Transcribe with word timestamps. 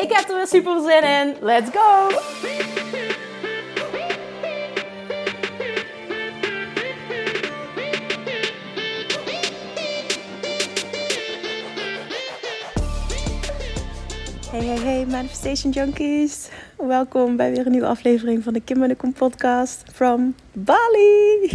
Ik 0.00 0.12
heb 0.12 0.28
er 0.28 0.36
weer 0.36 0.46
super 0.46 0.80
zin 0.80 1.02
in. 1.02 1.36
Let's 1.40 1.70
go! 1.70 2.08
Hey, 14.50 14.64
hey, 14.64 14.78
hey, 14.78 15.06
Manifestation 15.06 15.72
Junkies. 15.72 16.48
Welkom 16.76 17.36
bij 17.36 17.50
weer 17.50 17.66
een 17.66 17.72
nieuwe 17.72 17.86
aflevering 17.86 18.42
van 18.42 18.52
de 18.52 18.60
Kim 18.60 18.82
en 18.82 18.88
de 18.88 18.94
Kom 18.94 19.12
podcast 19.12 19.82
from 19.92 20.34
Bali. 20.52 21.50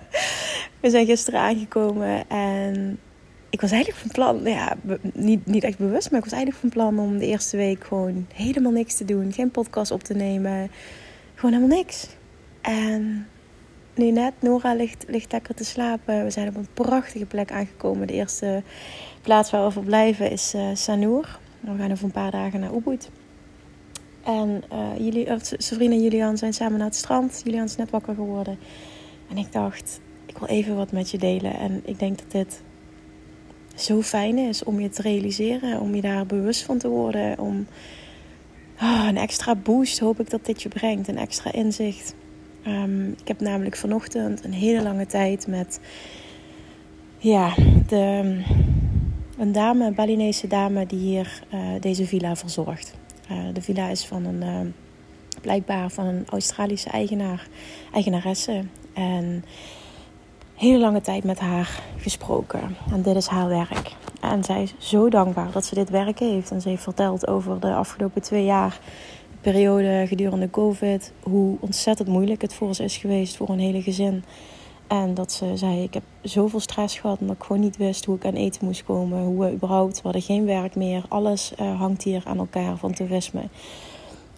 We 0.80 0.90
zijn 0.90 1.06
gisteren 1.06 1.40
aangekomen 1.40 2.28
en 2.28 2.98
ik 3.50 3.60
was 3.60 3.70
eigenlijk 3.70 4.00
van 4.00 4.10
plan, 4.10 4.40
ja, 4.44 4.76
niet, 5.12 5.46
niet 5.46 5.64
echt 5.64 5.78
bewust, 5.78 6.10
maar 6.10 6.18
ik 6.18 6.24
was 6.24 6.34
eigenlijk 6.34 6.60
van 6.60 6.70
plan 6.70 6.98
om 6.98 7.18
de 7.18 7.26
eerste 7.26 7.56
week 7.56 7.84
gewoon 7.84 8.26
helemaal 8.34 8.72
niks 8.72 8.96
te 8.96 9.04
doen. 9.04 9.32
Geen 9.32 9.50
podcast 9.50 9.90
op 9.90 10.02
te 10.02 10.14
nemen. 10.14 10.70
Gewoon 11.34 11.54
helemaal 11.54 11.76
niks. 11.76 12.08
En 12.60 13.26
nu 13.94 14.10
net, 14.10 14.32
Nora 14.40 14.74
ligt, 14.74 15.04
ligt 15.08 15.32
lekker 15.32 15.54
te 15.54 15.64
slapen. 15.64 16.24
We 16.24 16.30
zijn 16.30 16.48
op 16.48 16.56
een 16.56 16.68
prachtige 16.74 17.26
plek 17.26 17.52
aangekomen. 17.52 18.06
De 18.06 18.12
eerste 18.12 18.62
plaats 19.22 19.50
waar 19.50 19.64
we 19.64 19.70
verblijven 19.70 20.30
is 20.30 20.54
uh, 20.54 20.62
Sanur. 20.74 21.38
We 21.60 21.76
gaan 21.78 21.92
over 21.92 22.04
een 22.04 22.10
paar 22.10 22.30
dagen 22.30 22.60
naar 22.60 22.74
Ubud. 22.74 23.10
En 24.24 24.62
uh, 24.72 24.98
jullie, 24.98 25.28
Sabrina 25.40 25.94
en 25.94 26.02
Julian 26.02 26.38
zijn 26.38 26.52
samen 26.52 26.78
naar 26.78 26.86
het 26.86 26.96
strand. 26.96 27.40
Julian 27.44 27.64
is 27.64 27.76
net 27.76 27.90
wakker 27.90 28.14
geworden. 28.14 28.58
En 29.30 29.36
ik 29.36 29.52
dacht, 29.52 30.00
ik 30.26 30.38
wil 30.38 30.48
even 30.48 30.76
wat 30.76 30.92
met 30.92 31.10
je 31.10 31.18
delen. 31.18 31.54
En 31.54 31.80
ik 31.84 31.98
denk 31.98 32.18
dat 32.18 32.30
dit 32.30 32.62
zo 33.74 34.02
fijn 34.02 34.38
is 34.38 34.64
om 34.64 34.80
je 34.80 34.88
te 34.88 35.02
realiseren. 35.02 35.80
Om 35.80 35.94
je 35.94 36.00
daar 36.00 36.26
bewust 36.26 36.62
van 36.62 36.78
te 36.78 36.88
worden. 36.88 37.38
Om 37.38 37.66
oh, 38.82 39.04
een 39.08 39.16
extra 39.16 39.54
boost 39.54 39.98
hoop 39.98 40.20
ik 40.20 40.30
dat 40.30 40.44
dit 40.44 40.62
je 40.62 40.68
brengt. 40.68 41.08
Een 41.08 41.18
extra 41.18 41.52
inzicht. 41.52 42.14
Um, 42.66 43.08
ik 43.08 43.28
heb 43.28 43.40
namelijk 43.40 43.76
vanochtend 43.76 44.44
een 44.44 44.52
hele 44.52 44.82
lange 44.82 45.06
tijd 45.06 45.46
met... 45.46 45.80
Ja, 47.18 47.54
de 47.86 48.38
een 49.40 49.52
dame, 49.52 49.86
een 49.86 49.94
Balinese 49.94 50.46
dame, 50.46 50.86
die 50.86 50.98
hier 50.98 51.42
uh, 51.54 51.60
deze 51.80 52.06
villa 52.06 52.36
verzorgt. 52.36 52.94
Uh, 53.30 53.38
de 53.52 53.62
villa 53.62 53.88
is 53.88 54.04
van 54.04 54.24
een, 54.24 54.42
uh, 54.42 54.72
blijkbaar 55.40 55.90
van 55.90 56.06
een 56.06 56.24
Australische 56.28 56.90
eigenaar, 56.90 57.48
eigenaresse. 57.92 58.64
En 58.92 59.44
hele 60.60 60.78
lange 60.78 61.00
tijd 61.00 61.24
met 61.24 61.38
haar 61.38 61.82
gesproken. 61.96 62.76
En 62.92 63.02
dit 63.02 63.16
is 63.16 63.26
haar 63.26 63.48
werk. 63.48 63.92
En 64.20 64.44
zij 64.44 64.62
is 64.62 64.74
zo 64.78 65.08
dankbaar 65.08 65.52
dat 65.52 65.64
ze 65.64 65.74
dit 65.74 65.90
werk 65.90 66.18
heeft. 66.18 66.50
En 66.50 66.60
ze 66.60 66.68
heeft 66.68 66.82
verteld 66.82 67.26
over 67.26 67.60
de 67.60 67.74
afgelopen 67.74 68.22
twee 68.22 68.44
jaar, 68.44 68.80
periode 69.40 70.04
gedurende 70.08 70.50
COVID, 70.50 71.12
hoe 71.22 71.56
ontzettend 71.60 72.08
moeilijk 72.08 72.42
het 72.42 72.54
voor 72.54 72.74
ze 72.74 72.84
is 72.84 72.96
geweest 72.96 73.36
voor 73.36 73.48
een 73.48 73.58
hele 73.58 73.82
gezin. 73.82 74.24
En 74.86 75.14
dat 75.14 75.32
ze 75.32 75.56
zei, 75.56 75.82
ik 75.82 75.94
heb 75.94 76.02
zoveel 76.22 76.60
stress 76.60 76.98
gehad 76.98 77.18
omdat 77.20 77.36
ik 77.36 77.42
gewoon 77.42 77.62
niet 77.62 77.76
wist 77.76 78.04
hoe 78.04 78.16
ik 78.16 78.24
aan 78.24 78.34
eten 78.34 78.64
moest 78.64 78.84
komen. 78.84 79.22
Hoe 79.22 79.44
we 79.44 79.52
überhaupt, 79.52 79.96
we 79.96 80.02
hadden 80.02 80.22
geen 80.22 80.44
werk 80.44 80.74
meer. 80.74 81.04
Alles 81.08 81.52
uh, 81.60 81.80
hangt 81.80 82.02
hier 82.02 82.22
aan 82.26 82.38
elkaar 82.38 82.76
van 82.76 82.92
toerisme. 82.92 83.42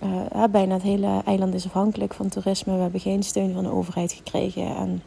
Uh, 0.03 0.45
bijna 0.51 0.75
het 0.75 0.83
hele 0.83 1.23
eiland 1.25 1.55
is 1.55 1.67
afhankelijk 1.67 2.15
van 2.15 2.29
toerisme. 2.29 2.75
We 2.75 2.81
hebben 2.81 3.01
geen 3.01 3.23
steun 3.23 3.53
van 3.53 3.63
de 3.63 3.73
overheid 3.73 4.13
gekregen. 4.13 4.77
En 4.77 5.03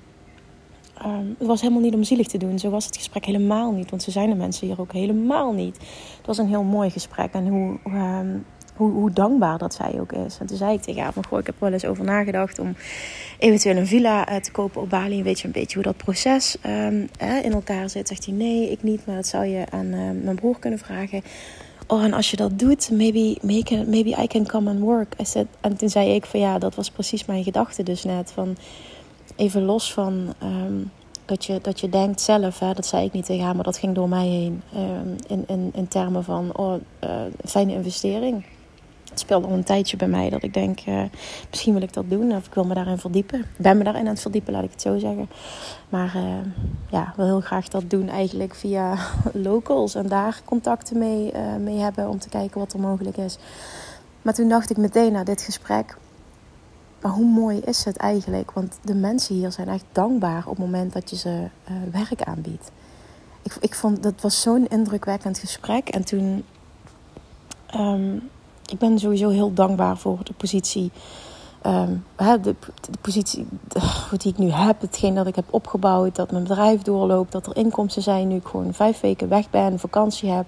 um, 1.05 1.35
het 1.37 1.47
was 1.47 1.61
helemaal 1.61 1.81
niet 1.81 1.93
om 1.93 2.03
zielig 2.03 2.27
te 2.27 2.37
doen. 2.37 2.59
Zo 2.59 2.69
was 2.69 2.85
het 2.85 2.97
gesprek 2.97 3.25
helemaal 3.25 3.71
niet. 3.71 3.89
Want 3.89 4.03
zo 4.03 4.11
zijn 4.11 4.29
de 4.29 4.35
mensen 4.35 4.67
hier 4.67 4.79
ook 4.79 4.91
helemaal 4.91 5.53
niet. 5.53 5.77
Het 6.17 6.25
was 6.25 6.37
een 6.37 6.47
heel 6.47 6.63
mooi 6.63 6.89
gesprek. 6.89 7.33
En 7.33 7.47
hoe, 7.47 7.77
um, 7.93 8.45
hoe, 8.75 8.91
hoe, 8.91 9.11
dankbaar 9.11 9.57
dat 9.57 9.73
zij 9.73 9.99
ook 9.99 10.11
is. 10.11 10.37
En 10.39 10.45
toen 10.45 10.57
zei 10.57 10.73
ik 10.73 10.81
tegen 10.81 11.03
haar 11.03 11.13
goh, 11.29 11.39
ik 11.39 11.45
heb 11.45 11.55
wel 11.59 11.73
eens 11.73 11.85
over 11.85 12.03
nagedacht 12.03 12.59
om 12.59 12.75
eventueel 13.39 13.75
een 13.75 13.87
villa 13.87 14.27
eh, 14.27 14.41
te 14.41 14.51
kopen 14.51 14.81
op 14.81 14.89
Bali. 14.89 15.23
Weet 15.23 15.39
je 15.39 15.45
een 15.45 15.51
beetje 15.51 15.75
hoe 15.75 15.83
dat 15.83 15.97
proces 15.97 16.57
um, 16.65 17.09
in 17.19 17.53
elkaar 17.53 17.89
zit? 17.89 18.07
Zegt 18.07 18.25
hij, 18.25 18.33
nee, 18.33 18.71
ik 18.71 18.83
niet, 18.83 19.05
maar 19.05 19.15
dat 19.15 19.27
zou 19.27 19.45
je 19.45 19.65
aan 19.69 19.89
mijn 20.23 20.35
broer 20.35 20.59
kunnen 20.59 20.79
vragen. 20.79 21.21
Oh, 21.87 22.03
en 22.03 22.13
als 22.13 22.31
je 22.31 22.37
dat 22.37 22.59
doet, 22.59 22.91
maybe, 22.91 23.37
maybe, 23.41 24.21
I 24.23 24.27
can 24.27 24.45
come 24.45 24.69
and 24.69 24.79
work. 24.79 25.13
En 25.61 25.77
toen 25.77 25.89
zei 25.89 26.13
ik 26.13 26.25
van, 26.25 26.39
ja, 26.39 26.59
dat 26.59 26.75
was 26.75 26.91
precies 26.91 27.25
mijn 27.25 27.43
gedachte 27.43 27.83
dus 27.83 28.03
net. 28.03 28.31
Van, 28.31 28.57
even 29.35 29.63
los 29.63 29.93
van... 29.93 30.33
Um, 30.43 30.91
dat 31.25 31.45
je, 31.45 31.59
dat 31.61 31.79
je 31.79 31.89
denkt 31.89 32.21
zelf, 32.21 32.59
hè, 32.59 32.73
dat 32.73 32.85
zei 32.85 33.05
ik 33.05 33.11
niet 33.11 33.25
tegen 33.25 33.45
haar, 33.45 33.55
maar 33.55 33.63
dat 33.63 33.77
ging 33.77 33.95
door 33.95 34.09
mij 34.09 34.27
heen. 34.27 34.61
Um, 34.75 35.15
in, 35.27 35.43
in, 35.47 35.71
in 35.73 35.87
termen 35.87 36.23
van, 36.23 36.49
oh, 36.57 36.73
uh, 37.03 37.09
fijne 37.45 37.73
investering 37.73 38.45
het 39.15 39.23
speelde 39.23 39.47
al 39.47 39.53
een 39.53 39.63
tijdje 39.63 39.97
bij 39.97 40.07
mij 40.07 40.29
dat 40.29 40.43
ik 40.43 40.53
denk, 40.53 40.79
uh, 40.85 41.03
misschien 41.49 41.73
wil 41.73 41.81
ik 41.81 41.93
dat 41.93 42.09
doen 42.09 42.35
of 42.35 42.45
ik 42.45 42.53
wil 42.53 42.63
me 42.63 42.73
daarin 42.73 42.97
verdiepen. 42.97 43.39
Ik 43.39 43.45
ben 43.57 43.77
me 43.77 43.83
daarin 43.83 44.01
aan 44.01 44.13
het 44.13 44.21
verdiepen, 44.21 44.53
laat 44.53 44.63
ik 44.63 44.71
het 44.71 44.81
zo 44.81 44.97
zeggen. 44.97 45.29
Maar 45.89 46.15
uh, 46.15 46.23
ja, 46.89 47.13
wil 47.15 47.25
heel 47.25 47.41
graag 47.41 47.67
dat 47.67 47.89
doen 47.89 48.09
eigenlijk 48.09 48.55
via 48.55 48.97
locals 49.47 49.95
en 49.95 50.07
daar 50.07 50.41
contacten 50.45 50.97
mee, 50.97 51.33
mee 51.59 51.77
hebben 51.77 52.09
om 52.09 52.19
te 52.19 52.29
kijken 52.29 52.59
wat 52.59 52.73
er 52.73 52.79
mogelijk 52.79 53.17
is. 53.17 53.37
Maar 54.21 54.33
toen 54.33 54.49
dacht 54.49 54.69
ik 54.69 54.77
meteen 54.77 55.11
na 55.11 55.23
dit 55.23 55.41
gesprek, 55.41 55.97
maar 57.05 57.13
hoe 57.13 57.25
mooi 57.25 57.59
is 57.59 57.83
het 57.83 57.97
eigenlijk? 57.97 58.51
Want 58.51 58.77
de 58.81 58.95
mensen 58.95 59.35
hier 59.35 59.51
zijn 59.51 59.67
echt 59.67 59.85
dankbaar 59.91 60.43
op 60.45 60.57
het 60.57 60.65
moment 60.65 60.93
dat 60.93 61.09
je 61.09 61.15
ze 61.15 61.47
werk 61.91 62.21
aanbiedt. 62.21 62.71
Ik, 63.41 63.57
ik 63.59 63.75
vond 63.75 64.03
dat 64.03 64.21
was 64.21 64.41
zo'n 64.41 64.67
indrukwekkend 64.67 65.39
gesprek. 65.39 65.89
En 65.89 66.05
toen 66.05 66.45
um, 67.75 68.29
ik 68.65 68.77
ben 68.77 68.99
sowieso 68.99 69.29
heel 69.29 69.53
dankbaar 69.53 69.97
voor 69.97 70.19
de 70.23 70.33
positie. 70.33 70.91
Um, 71.65 72.03
de, 72.17 72.39
de, 72.41 72.55
positie 73.01 73.47
die 74.17 74.31
ik 74.31 74.37
nu 74.37 74.51
heb, 74.51 74.81
hetgeen 74.81 75.15
dat 75.15 75.27
ik 75.27 75.35
heb 75.35 75.45
opgebouwd, 75.49 76.15
dat 76.15 76.31
mijn 76.31 76.43
bedrijf 76.43 76.81
doorloopt, 76.81 77.31
dat 77.31 77.47
er 77.47 77.55
inkomsten 77.55 78.01
zijn 78.01 78.27
nu 78.27 78.35
ik 78.35 78.47
gewoon 78.47 78.73
vijf 78.73 78.99
weken 78.99 79.29
weg 79.29 79.49
ben, 79.49 79.79
vakantie 79.79 80.29
heb. 80.29 80.45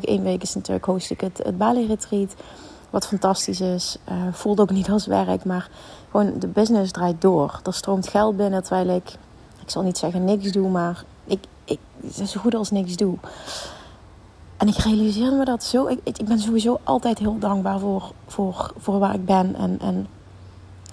Één 0.00 0.22
week 0.22 0.42
is 0.42 0.54
natuurlijk 0.54 0.84
host 0.84 1.10
ik 1.10 1.20
het, 1.20 1.40
het 1.42 1.58
Bali 1.58 1.86
Retreat, 1.86 2.34
wat 2.90 3.06
fantastisch 3.06 3.60
is. 3.60 3.96
Uh, 4.08 4.14
voelt 4.32 4.60
ook 4.60 4.70
niet 4.70 4.90
als 4.90 5.06
werk, 5.06 5.44
maar 5.44 5.68
gewoon 6.10 6.38
de 6.38 6.46
business 6.46 6.92
draait 6.92 7.20
door. 7.20 7.60
Er 7.64 7.74
stroomt 7.74 8.08
geld 8.08 8.36
binnen 8.36 8.62
terwijl 8.62 8.88
ik, 8.88 9.10
ik 9.62 9.70
zal 9.70 9.82
niet 9.82 9.98
zeggen 9.98 10.24
niks 10.24 10.52
doe, 10.52 10.68
maar 10.68 11.04
ik, 11.24 11.44
ik 11.64 11.78
zo 12.26 12.40
goed 12.40 12.54
als 12.54 12.70
niks 12.70 12.96
doe. 12.96 13.16
En 14.56 14.68
ik 14.68 14.76
realiseerde 14.76 15.36
me 15.36 15.44
dat 15.44 15.64
zo. 15.64 15.86
Ik, 15.86 16.00
ik 16.04 16.24
ben 16.24 16.38
sowieso 16.38 16.78
altijd 16.84 17.18
heel 17.18 17.38
dankbaar 17.38 17.78
voor, 17.78 18.12
voor, 18.26 18.72
voor 18.78 18.98
waar 18.98 19.14
ik 19.14 19.24
ben 19.24 19.54
en, 19.54 19.78
en 19.80 20.06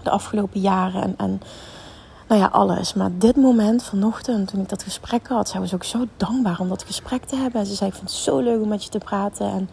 de 0.04 0.10
afgelopen 0.10 0.60
jaren 0.60 1.02
en, 1.02 1.14
en 1.18 1.42
nou 2.28 2.42
ja, 2.42 2.48
alles. 2.48 2.94
Maar 2.94 3.10
dit 3.14 3.36
moment 3.36 3.84
vanochtend, 3.84 4.48
toen 4.48 4.62
ik 4.62 4.70
dat 4.70 4.84
gesprek 4.84 5.28
had, 5.28 5.50
zij 5.50 5.60
was 5.60 5.74
ook 5.74 5.84
zo 5.84 6.06
dankbaar 6.18 6.60
om 6.60 6.70
dat 6.70 6.84
gesprek 6.84 7.26
te 7.26 7.36
hebben. 7.36 7.60
En 7.60 7.68
ze 7.68 7.74
zei: 7.74 7.90
Ik 7.90 7.96
vind 7.96 8.10
het 8.10 8.20
zo 8.20 8.40
leuk 8.40 8.62
om 8.62 8.68
met 8.68 8.84
je 8.84 8.90
te 8.90 8.98
praten. 8.98 9.52
En 9.52 9.70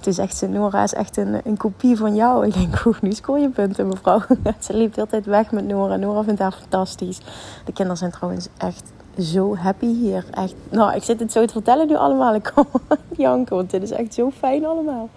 toen 0.00 0.12
zegt 0.12 0.36
ze: 0.36 0.46
Nora 0.46 0.82
is 0.82 0.94
echt 0.94 1.16
een, 1.16 1.40
een 1.44 1.56
kopie 1.56 1.96
van 1.96 2.14
jou. 2.14 2.46
Ik 2.46 2.54
denk: 2.54 2.84
Oeh, 2.84 3.00
nu 3.00 3.12
scoor 3.12 3.38
je 3.38 3.48
punten, 3.48 3.86
mevrouw. 3.86 4.20
ze 4.60 4.74
liep 4.74 4.94
de 4.94 5.00
hele 5.00 5.10
tijd 5.10 5.26
weg 5.26 5.50
met 5.50 5.66
Nora. 5.66 5.96
Nora 5.96 6.22
vindt 6.22 6.40
haar 6.40 6.52
fantastisch. 6.60 7.18
De 7.64 7.72
kinderen 7.72 7.96
zijn 7.96 8.10
trouwens 8.10 8.48
echt 8.56 8.92
zo 9.18 9.56
happy 9.56 9.86
hier. 9.86 10.24
Echt, 10.30 10.54
nou, 10.70 10.94
ik 10.94 11.02
zit 11.02 11.20
het 11.20 11.32
zo 11.32 11.44
te 11.44 11.52
vertellen 11.52 11.86
nu 11.86 11.96
allemaal. 11.96 12.34
Ik 12.34 12.52
kan 12.54 12.66
janken, 13.16 13.56
want 13.56 13.70
dit 13.70 13.82
is 13.82 13.90
echt 13.90 14.14
zo 14.14 14.30
fijn 14.30 14.66
allemaal. 14.66 15.08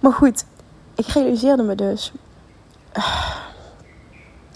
Maar 0.00 0.12
goed, 0.12 0.44
ik 0.94 1.06
realiseerde 1.06 1.62
me 1.62 1.74
dus... 1.74 2.12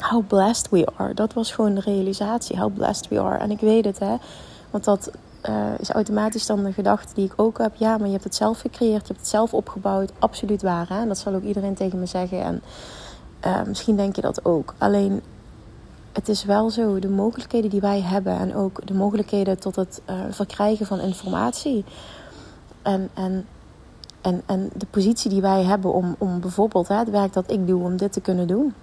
How 0.01 0.27
blessed 0.27 0.71
we 0.71 0.87
are. 0.97 1.15
Dat 1.15 1.33
was 1.33 1.53
gewoon 1.53 1.75
de 1.75 1.81
realisatie. 1.81 2.59
How 2.59 2.75
blessed 2.75 3.09
we 3.09 3.21
are. 3.21 3.39
En 3.39 3.51
ik 3.51 3.61
weet 3.61 3.85
het, 3.85 3.99
hè. 3.99 4.17
Want 4.71 4.85
dat 4.85 5.11
uh, 5.49 5.79
is 5.79 5.91
automatisch 5.91 6.47
dan 6.47 6.65
de 6.65 6.73
gedachte 6.73 7.15
die 7.15 7.25
ik 7.25 7.33
ook 7.37 7.59
heb. 7.59 7.75
Ja, 7.75 7.97
maar 7.97 8.07
je 8.07 8.13
hebt 8.13 8.25
het 8.25 8.35
zelf 8.35 8.61
gecreëerd. 8.61 9.01
Je 9.01 9.07
hebt 9.07 9.21
het 9.21 9.29
zelf 9.29 9.55
opgebouwd. 9.55 10.13
Absoluut 10.19 10.63
waar, 10.63 10.89
hè. 10.89 11.01
En 11.01 11.09
dat 11.09 11.19
zal 11.19 11.35
ook 11.35 11.43
iedereen 11.43 11.75
tegen 11.75 11.99
me 11.99 12.07
zeggen. 12.07 12.43
En 12.43 12.63
uh, 13.47 13.63
misschien 13.67 13.97
denk 13.97 14.17
je 14.17 14.23
dat 14.23 14.45
ook. 14.45 14.75
Alleen 14.79 15.23
het 16.13 16.29
is 16.29 16.45
wel 16.45 16.71
zo, 16.71 16.99
de 16.99 17.09
mogelijkheden 17.09 17.71
die 17.71 17.81
wij 17.81 18.01
hebben 18.01 18.39
en 18.39 18.55
ook 18.55 18.87
de 18.87 18.95
mogelijkheden 18.95 19.59
tot 19.59 19.77
het 19.77 20.01
uh, 20.11 20.15
verkrijgen 20.31 20.87
van 20.87 21.01
informatie. 21.01 21.85
En, 22.83 23.11
en 23.15 23.47
En, 24.23 24.43
en 24.47 24.71
de 24.77 24.87
positie 24.91 25.31
die 25.31 25.41
wij 25.41 25.63
hebben 25.63 25.93
om, 25.93 26.15
om 26.19 26.41
bijvoorbeeld 26.41 26.89
hè, 26.89 26.97
het 26.97 27.11
werk 27.11 27.33
dat 27.33 27.51
ik 27.51 27.67
doe, 27.67 27.83
om 27.83 27.97
dit 27.97 28.13
te 28.13 28.21
kunnen 28.21 28.47
doen. 28.47 28.75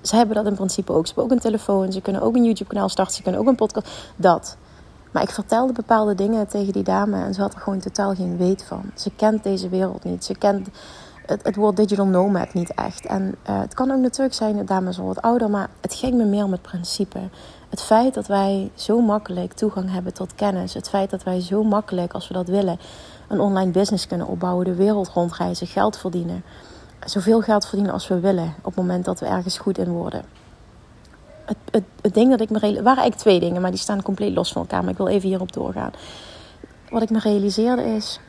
Ze 0.00 0.16
hebben 0.16 0.34
dat 0.34 0.46
in 0.46 0.54
principe 0.54 0.92
ook. 0.92 1.06
Ze 1.06 1.12
hebben 1.14 1.24
ook 1.24 1.38
een 1.38 1.50
telefoon, 1.50 1.92
ze 1.92 2.00
kunnen 2.00 2.22
ook 2.22 2.36
een 2.36 2.44
YouTube-kanaal 2.44 2.88
starten, 2.88 3.14
ze 3.14 3.22
kunnen 3.22 3.40
ook 3.40 3.46
een 3.46 3.54
podcast. 3.54 3.88
Dat. 4.16 4.56
Maar 5.10 5.22
ik 5.22 5.30
vertelde 5.30 5.72
bepaalde 5.72 6.14
dingen 6.14 6.48
tegen 6.48 6.72
die 6.72 6.82
dame 6.82 7.24
en 7.24 7.34
ze 7.34 7.40
had 7.40 7.54
er 7.54 7.60
gewoon 7.60 7.78
totaal 7.78 8.14
geen 8.14 8.36
weet 8.36 8.64
van. 8.64 8.82
Ze 8.94 9.10
kent 9.16 9.42
deze 9.42 9.68
wereld 9.68 10.04
niet. 10.04 10.24
Ze 10.24 10.34
kent 10.34 10.68
het, 11.26 11.42
het 11.42 11.56
woord 11.56 11.76
digital 11.76 12.06
nomad 12.06 12.54
niet 12.54 12.74
echt. 12.74 13.06
En 13.06 13.22
uh, 13.22 13.60
het 13.60 13.74
kan 13.74 13.90
ook 13.90 14.00
natuurlijk 14.00 14.34
zijn, 14.34 14.56
de 14.56 14.64
dame 14.64 14.88
is 14.88 14.98
al 14.98 15.06
wat 15.06 15.22
ouder, 15.22 15.50
maar 15.50 15.68
het 15.80 15.94
ging 15.94 16.14
me 16.14 16.24
meer 16.24 16.44
om 16.44 16.52
het 16.52 16.62
principe. 16.62 17.18
Het 17.68 17.82
feit 17.82 18.14
dat 18.14 18.26
wij 18.26 18.70
zo 18.74 19.00
makkelijk 19.00 19.52
toegang 19.52 19.92
hebben 19.92 20.14
tot 20.14 20.34
kennis. 20.34 20.74
Het 20.74 20.88
feit 20.88 21.10
dat 21.10 21.22
wij 21.22 21.40
zo 21.40 21.62
makkelijk, 21.62 22.12
als 22.12 22.28
we 22.28 22.34
dat 22.34 22.48
willen, 22.48 22.78
een 23.28 23.40
online 23.40 23.70
business 23.70 24.06
kunnen 24.06 24.26
opbouwen, 24.26 24.64
de 24.64 24.74
wereld 24.74 25.08
rondreizen, 25.08 25.66
geld 25.66 25.98
verdienen. 25.98 26.42
Zoveel 27.04 27.40
geld 27.40 27.66
verdienen 27.66 27.92
als 27.92 28.08
we 28.08 28.20
willen 28.20 28.54
op 28.58 28.64
het 28.64 28.74
moment 28.74 29.04
dat 29.04 29.20
we 29.20 29.26
ergens 29.26 29.58
goed 29.58 29.78
in 29.78 29.90
worden. 29.90 30.24
Het, 31.44 31.84
het, 32.00 32.14
ding 32.14 32.30
dat 32.30 32.40
ik 32.40 32.50
me 32.50 32.58
realiseerde, 32.58 32.88
waren 32.88 33.02
eigenlijk 33.02 33.16
twee 33.16 33.40
dingen, 33.40 33.62
maar 33.62 33.70
die 33.70 33.80
staan 33.80 34.02
compleet 34.02 34.34
los 34.34 34.52
van 34.52 34.62
elkaar. 34.62 34.82
Maar 34.82 34.90
ik 34.90 34.96
wil 34.96 35.08
even 35.08 35.28
hierop 35.28 35.52
doorgaan. 35.52 35.92
Wat 36.90 37.02
ik 37.02 37.10
me 37.10 37.18
realiseerde 37.18 37.84
is, 37.84 38.20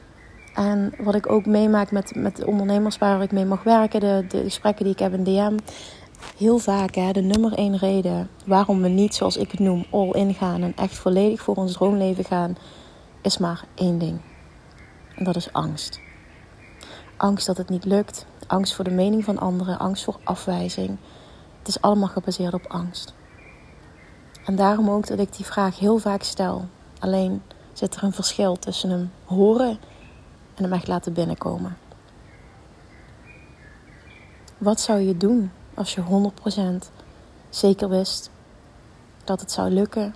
en 0.54 0.94
wat 0.98 1.16
ik 1.16 1.32
ook 1.32 1.46
meemaak 1.46 1.92
met, 1.92 2.16
met 2.16 2.36
de 2.36 2.48
ondernemers 2.48 2.98
waar 2.98 3.22
ik 3.22 3.32
mee 3.32 3.46
mag 3.46 3.64
werken, 3.64 4.00
de, 4.00 4.26
de 4.28 4.44
gesprekken 4.44 4.84
die 4.84 4.94
ik 4.94 5.00
heb 5.00 5.14
in 5.14 5.24
DM. 5.24 5.58
Heel 6.38 6.58
vaak 6.58 6.96
hè, 6.96 7.12
de 7.12 7.22
nummer 7.22 7.54
één 7.54 7.78
reden 7.78 8.30
waarom 8.46 8.82
we 8.82 8.88
niet, 8.88 9.16
zoals 9.16 9.38
ik 9.38 9.52
het 9.52 9.60
noem, 9.60 9.86
all 9.90 10.12
in 10.12 10.34
gaan 10.34 10.62
en 10.62 10.74
echt 10.76 10.96
volledig 10.96 11.42
voor 11.42 11.56
ons 11.56 11.74
droomleven 11.74 12.24
gaan, 12.24 12.58
is 13.22 13.38
maar 13.38 13.64
één 13.76 13.98
ding. 13.98 14.22
En 15.16 15.24
dat 15.24 15.36
is 15.36 15.54
angst. 15.54 16.00
Angst 17.18 17.46
dat 17.46 17.58
het 17.58 17.70
niet 17.70 17.86
lukt, 17.86 18.26
angst 18.52 18.74
voor 18.74 18.84
de 18.84 18.92
mening 18.92 19.24
van 19.24 19.38
anderen, 19.38 19.80
angst 19.80 20.04
voor 20.04 20.20
afwijzing. 20.24 20.98
Het 21.60 21.68
is 21.68 21.82
allemaal 21.82 22.08
gebaseerd 22.08 22.54
op 22.54 22.66
angst. 22.68 23.14
En 24.46 24.56
daarom 24.56 24.90
ook 24.90 25.08
dat 25.08 25.20
ik 25.20 25.36
die 25.36 25.46
vraag 25.46 25.80
heel 25.80 25.98
vaak 25.98 26.24
stel. 26.24 26.66
Alleen 27.00 27.42
zit 27.74 27.96
er 27.96 28.04
een 28.04 28.14
verschil 28.14 28.60
tussen 28.60 28.90
hem 28.90 29.12
horen 29.26 29.80
en 30.56 30.64
hem 30.64 30.74
echt 30.74 30.88
laten 30.88 31.14
binnenkomen. 31.14 31.78
Wat 34.58 34.80
zou 34.80 35.00
je 35.00 35.18
doen 35.18 35.52
als 35.74 35.96
je 35.96 36.32
100% 36.84 36.92
zeker 37.50 37.90
wist 37.90 38.30
dat 39.24 39.40
het 39.40 39.52
zou 39.52 39.70
lukken? 39.70 40.16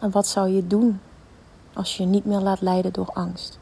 En 0.00 0.10
wat 0.10 0.26
zou 0.26 0.48
je 0.48 0.66
doen 0.66 1.00
als 1.72 1.96
je 1.96 2.02
je 2.02 2.08
niet 2.08 2.24
meer 2.24 2.40
laat 2.40 2.60
leiden 2.60 2.92
door 2.92 3.10
angst? 3.12 3.58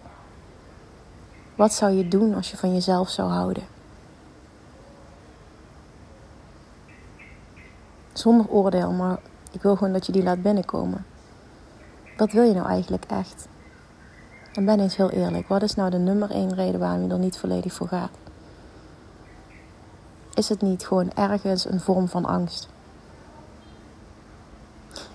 Wat 1.54 1.72
zou 1.72 1.92
je 1.92 2.08
doen 2.08 2.34
als 2.34 2.50
je 2.50 2.56
van 2.56 2.72
jezelf 2.72 3.08
zou 3.08 3.30
houden? 3.30 3.62
Zonder 8.12 8.48
oordeel, 8.48 8.90
maar 8.90 9.18
ik 9.50 9.62
wil 9.62 9.76
gewoon 9.76 9.92
dat 9.92 10.06
je 10.06 10.12
die 10.12 10.22
laat 10.22 10.42
binnenkomen. 10.42 11.06
Wat 12.16 12.32
wil 12.32 12.42
je 12.42 12.54
nou 12.54 12.66
eigenlijk 12.66 13.04
echt? 13.04 13.48
En 14.52 14.64
ben 14.64 14.80
eens 14.80 14.96
heel 14.96 15.10
eerlijk, 15.10 15.48
wat 15.48 15.62
is 15.62 15.74
nou 15.74 15.90
de 15.90 15.98
nummer 15.98 16.30
één 16.30 16.54
reden 16.54 16.80
waarom 16.80 17.02
je 17.02 17.12
er 17.12 17.18
niet 17.18 17.38
volledig 17.38 17.72
voor 17.72 17.88
gaat? 17.88 18.10
Is 20.34 20.48
het 20.48 20.62
niet 20.62 20.86
gewoon 20.86 21.12
ergens 21.12 21.64
een 21.64 21.80
vorm 21.80 22.08
van 22.08 22.24
angst? 22.24 22.68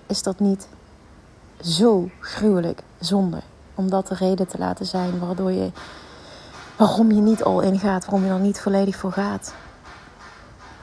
Is 0.06 0.22
dat 0.22 0.38
niet 0.38 0.68
zo 1.60 2.08
gruwelijk 2.20 2.82
zonde 2.98 3.40
om 3.74 3.90
dat 3.90 4.06
de 4.06 4.14
reden 4.14 4.48
te 4.48 4.58
laten 4.58 4.86
zijn 4.86 5.18
waardoor 5.18 5.52
je, 5.52 5.70
waarom 6.80 7.12
je 7.12 7.20
niet 7.20 7.44
al 7.44 7.60
ingaat, 7.60 8.04
waarom 8.04 8.24
je 8.24 8.32
er 8.32 8.40
niet 8.40 8.60
volledig 8.60 8.96
voor 8.96 9.12
gaat? 9.12 9.54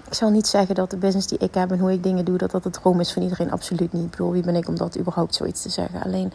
Ik 0.08 0.14
zal 0.14 0.30
niet 0.30 0.48
zeggen 0.48 0.76
dat 0.76 0.90
de 0.90 0.98
business 0.98 1.28
die 1.28 1.38
ik 1.38 1.54
heb 1.54 1.72
en 1.72 1.80
hoe 1.80 1.92
ik 1.92 2.04
dingen 2.04 2.26
doe, 2.26 2.38
dat 2.38 2.52
dat 2.52 2.64
het 2.64 2.74
droom 2.74 3.00
is 3.00 3.14
van 3.14 3.22
iedereen. 3.22 3.52
Absoluut 3.52 3.94
niet. 3.94 4.04
Ik 4.04 4.12
bedoel, 4.12 4.32
wie 4.32 4.44
ben 4.44 4.56
ik 4.56 4.68
om 4.68 4.76
dat 4.76 4.98
überhaupt 4.98 5.36
zoiets 5.36 5.62
te 5.62 5.70
zeggen? 5.70 6.04
Alleen 6.04 6.34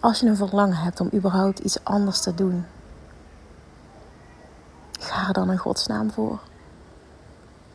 als 0.00 0.20
je 0.20 0.26
een 0.26 0.36
verlangen 0.36 0.76
hebt 0.76 1.00
om 1.00 1.10
überhaupt 1.14 1.58
iets 1.58 1.84
anders 1.84 2.20
te 2.20 2.34
doen, 2.34 2.66
ga 5.00 5.26
er 5.26 5.32
dan 5.32 5.50
in 5.50 5.58
godsnaam 5.58 6.10
voor. 6.10 6.38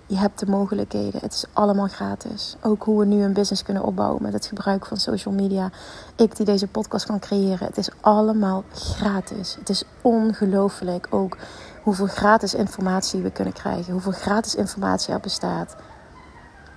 Je 0.09 0.17
hebt 0.17 0.39
de 0.39 0.45
mogelijkheden. 0.45 1.21
Het 1.21 1.33
is 1.33 1.45
allemaal 1.53 1.87
gratis. 1.87 2.55
Ook 2.61 2.83
hoe 2.83 2.99
we 2.99 3.05
nu 3.05 3.23
een 3.23 3.33
business 3.33 3.63
kunnen 3.63 3.83
opbouwen 3.83 4.21
met 4.21 4.33
het 4.33 4.45
gebruik 4.45 4.85
van 4.85 4.97
social 4.97 5.33
media. 5.33 5.71
Ik 6.15 6.35
die 6.35 6.45
deze 6.45 6.67
podcast 6.67 7.05
kan 7.05 7.19
creëren. 7.19 7.67
Het 7.67 7.77
is 7.77 7.89
allemaal 8.01 8.63
gratis. 8.73 9.55
Het 9.59 9.69
is 9.69 9.83
ongelooflijk 10.01 11.07
ook 11.09 11.37
hoeveel 11.83 12.07
gratis 12.07 12.53
informatie 12.53 13.21
we 13.21 13.31
kunnen 13.31 13.53
krijgen. 13.53 13.93
Hoeveel 13.93 14.11
gratis 14.11 14.55
informatie 14.55 15.13
er 15.13 15.19
bestaat. 15.19 15.75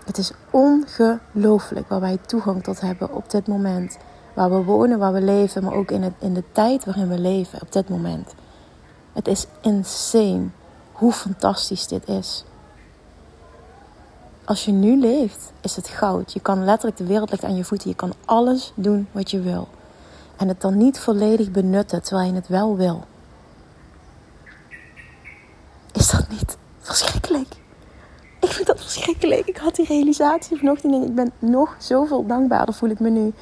Het 0.05 0.19
is 0.19 0.33
ongelooflijk 0.51 1.89
waar 1.89 2.01
wij 2.01 2.19
toegang 2.27 2.63
tot 2.63 2.81
hebben 2.81 3.15
op 3.15 3.31
dit 3.31 3.47
moment 3.47 3.99
waar 4.35 4.51
we 4.51 4.65
wonen, 4.65 4.99
waar 4.99 5.13
we 5.13 5.23
leven, 5.23 5.65
maar 5.65 5.75
ook 5.75 5.91
in, 5.91 6.03
het, 6.03 6.15
in 6.19 6.35
de 6.35 6.45
tijd 6.53 6.85
waarin 6.85 7.09
we 7.09 7.19
leven 7.19 7.61
op 7.63 7.73
dit 7.73 7.89
moment. 7.89 8.35
Het 9.13 9.29
is 9.29 9.47
insane 9.61 10.47
hoe 10.93 11.13
fantastisch 11.13 11.87
dit 11.87 12.09
is. 12.09 12.45
Als 14.45 14.65
je 14.65 14.73
nu 14.73 14.99
leeft, 14.99 15.53
is 15.61 15.77
het 15.77 15.89
goud. 15.89 16.33
Je 16.33 16.41
kan 16.41 16.65
letterlijk 16.65 16.97
de 16.97 17.07
wereld 17.07 17.31
ligt 17.31 17.45
aan 17.45 17.57
je 17.57 17.65
voeten. 17.65 17.89
Je 17.89 17.97
kan 17.97 18.13
alles 18.25 18.73
doen 18.75 19.09
wat 19.13 19.31
je 19.31 19.41
wil. 19.41 19.69
En 20.37 20.49
het 20.49 20.61
dan 20.61 20.77
niet 20.77 20.99
volledig 20.99 21.51
benutten 21.51 22.03
terwijl 22.03 22.29
je 22.29 22.35
het 22.35 22.49
wel 22.49 22.77
wil. 22.77 23.05
Is 25.93 26.11
dat 26.11 26.29
niet 26.29 26.57
verschrikkelijk? 26.81 27.49
Ik 28.41 28.49
vind 28.49 28.67
dat 28.67 28.81
verschrikkelijk. 28.81 29.47
Ik 29.47 29.57
had 29.57 29.75
die 29.75 29.87
realisatie 29.87 30.57
vanochtend 30.57 30.95
en 30.95 31.03
ik 31.03 31.15
ben 31.15 31.33
nog 31.39 31.75
zoveel 31.79 32.27
dankbaarder 32.27 32.75
voel 32.75 32.91
ik 32.91 33.01
me 33.01 33.11
nu 33.11 33.33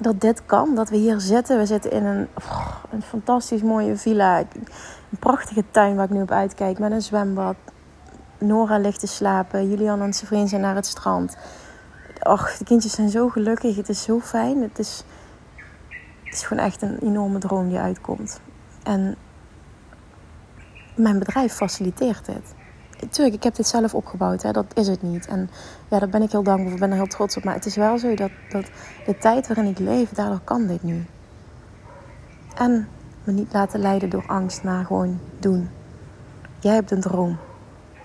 dat 0.00 0.20
dit 0.20 0.46
kan. 0.46 0.74
Dat 0.74 0.88
we 0.88 0.96
hier 0.96 1.20
zitten. 1.20 1.58
We 1.58 1.66
zitten 1.66 1.90
in 1.90 2.04
een, 2.04 2.28
oh, 2.34 2.74
een 2.90 3.02
fantastisch 3.02 3.62
mooie 3.62 3.96
villa. 3.96 4.38
Een 4.38 5.18
prachtige 5.18 5.64
tuin 5.70 5.96
waar 5.96 6.04
ik 6.04 6.10
nu 6.10 6.22
op 6.22 6.30
uitkijk. 6.30 6.78
Met 6.78 6.92
een 6.92 7.02
zwembad. 7.02 7.56
Nora 8.38 8.78
ligt 8.78 9.00
te 9.00 9.06
slapen. 9.06 9.68
Julian 9.68 10.02
en 10.02 10.12
zijn 10.12 10.26
vriend 10.26 10.48
zijn 10.48 10.60
naar 10.60 10.74
het 10.74 10.86
strand. 10.86 11.36
Och, 12.22 12.56
de 12.56 12.64
kindjes 12.64 12.92
zijn 12.92 13.10
zo 13.10 13.28
gelukkig. 13.28 13.76
Het 13.76 13.88
is 13.88 14.02
zo 14.02 14.20
fijn. 14.20 14.62
Het 14.62 14.78
is, 14.78 15.04
het 16.24 16.34
is 16.34 16.42
gewoon 16.42 16.64
echt 16.64 16.82
een 16.82 16.98
enorme 16.98 17.38
droom 17.38 17.68
die 17.68 17.78
uitkomt. 17.78 18.40
En 18.82 19.16
mijn 20.94 21.18
bedrijf 21.18 21.52
faciliteert 21.52 22.26
dit 22.26 22.56
tuurlijk, 23.10 23.36
ik 23.36 23.42
heb 23.42 23.54
dit 23.54 23.66
zelf 23.66 23.94
opgebouwd. 23.94 24.42
Hè, 24.42 24.52
dat 24.52 24.66
is 24.74 24.88
het 24.88 25.02
niet. 25.02 25.26
En 25.26 25.50
ja, 25.88 25.98
daar 25.98 26.08
ben 26.08 26.22
ik 26.22 26.30
heel 26.30 26.42
dankbaar 26.42 26.70
voor. 26.70 26.78
ben 26.78 26.90
er 26.90 26.96
heel 26.96 27.06
trots 27.06 27.36
op. 27.36 27.44
Maar 27.44 27.54
het 27.54 27.66
is 27.66 27.76
wel 27.76 27.98
zo 27.98 28.14
dat, 28.14 28.30
dat 28.48 28.70
de 29.06 29.18
tijd 29.18 29.46
waarin 29.46 29.66
ik 29.66 29.78
leef, 29.78 30.10
daardoor 30.10 30.40
kan 30.44 30.66
dit 30.66 30.82
nu. 30.82 31.04
En 32.54 32.88
me 33.24 33.32
niet 33.32 33.52
laten 33.52 33.80
leiden 33.80 34.10
door 34.10 34.24
angst, 34.26 34.62
maar 34.62 34.84
gewoon 34.84 35.20
doen. 35.38 35.68
Jij 36.58 36.74
hebt 36.74 36.90
een 36.90 37.00
droom. 37.00 37.38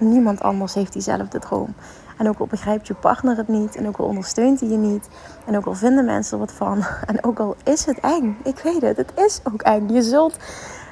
Niemand 0.10 0.42
anders 0.42 0.74
heeft 0.74 0.94
diezelfde 0.94 1.40
droom. 1.40 1.74
En 2.18 2.28
ook 2.28 2.40
al 2.40 2.48
begrijpt 2.48 2.88
je 2.88 2.94
partner 2.94 3.38
het 3.38 3.48
niet. 3.48 3.76
En 3.76 3.88
ook 3.88 3.98
al 3.98 4.06
ondersteunt 4.06 4.60
hij 4.60 4.70
je 4.70 4.78
niet. 4.78 5.08
En 5.46 5.58
ook 5.58 5.66
al 5.66 5.74
vinden 5.74 6.06
mensen 6.06 6.34
er 6.34 6.40
wat 6.40 6.54
van. 6.54 6.84
En 7.06 7.24
ook 7.24 7.40
al 7.40 7.56
is 7.64 7.86
het 7.86 8.00
eng. 8.00 8.38
Ik 8.44 8.60
weet 8.60 8.82
het, 8.82 8.98
het 8.98 9.12
is 9.16 9.40
ook 9.44 9.62
eng. 9.62 9.90
Je 9.90 10.02
zult 10.02 10.38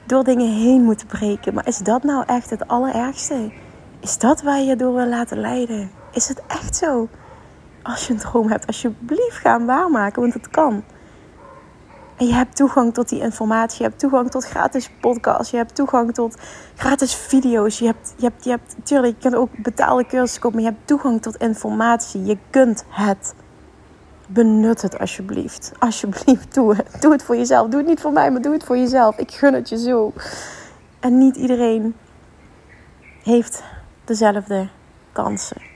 door 0.05 0.23
dingen 0.23 0.51
heen 0.51 0.83
moeten 0.83 1.07
breken. 1.07 1.53
Maar 1.53 1.67
is 1.67 1.77
dat 1.77 2.03
nou 2.03 2.23
echt 2.25 2.49
het 2.49 2.67
allerergste? 2.67 3.51
Is 3.99 4.17
dat 4.17 4.41
waar 4.41 4.57
je 4.57 4.65
je 4.65 4.75
door 4.75 4.93
wil 4.93 5.07
laten 5.07 5.39
leiden? 5.39 5.91
Is 6.11 6.27
het 6.27 6.41
echt 6.47 6.75
zo? 6.75 7.07
Als 7.83 8.07
je 8.07 8.13
een 8.13 8.19
droom 8.19 8.49
hebt, 8.49 8.67
alsjeblieft 8.67 9.35
ga 9.35 9.57
hem 9.57 9.65
waarmaken, 9.65 10.21
want 10.21 10.33
het 10.33 10.49
kan. 10.49 10.83
En 12.21 12.27
je 12.27 12.33
hebt 12.33 12.55
toegang 12.55 12.93
tot 12.93 13.09
die 13.09 13.19
informatie. 13.19 13.77
Je 13.77 13.83
hebt 13.83 13.99
toegang 13.99 14.31
tot 14.31 14.45
gratis 14.45 14.89
podcasts. 14.99 15.51
Je 15.51 15.57
hebt 15.57 15.75
toegang 15.75 16.13
tot 16.13 16.37
gratis 16.75 17.15
video's. 17.15 17.79
Je 17.79 17.85
hebt, 17.85 18.13
je 18.17 18.23
hebt, 18.23 18.43
je 18.43 18.49
hebt, 18.49 18.75
tuurlijk, 18.83 19.15
je 19.15 19.21
kunt 19.21 19.35
ook 19.35 19.49
betaalde 19.57 20.05
cursussen 20.05 20.41
kopen. 20.41 20.61
Maar 20.61 20.69
je 20.69 20.75
hebt 20.75 20.87
toegang 20.87 21.21
tot 21.21 21.35
informatie. 21.35 22.23
Je 22.23 22.37
kunt 22.49 22.83
het. 22.89 23.33
Benut 24.27 24.81
het 24.81 24.99
alsjeblieft. 24.99 25.71
Alsjeblieft, 25.79 26.53
doe. 26.53 26.75
Doe 26.99 27.11
het 27.11 27.23
voor 27.23 27.35
jezelf. 27.35 27.67
Doe 27.69 27.79
het 27.79 27.89
niet 27.89 27.99
voor 27.99 28.11
mij, 28.11 28.31
maar 28.31 28.41
doe 28.41 28.53
het 28.53 28.63
voor 28.63 28.77
jezelf. 28.77 29.17
Ik 29.17 29.31
gun 29.31 29.53
het 29.53 29.69
je 29.69 29.77
zo. 29.77 30.13
En 30.99 31.17
niet 31.17 31.35
iedereen 31.35 31.95
heeft 33.23 33.63
dezelfde 34.05 34.67
kansen. 35.11 35.70